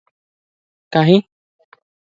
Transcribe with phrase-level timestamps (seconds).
[0.97, 1.21] କାହିଁ?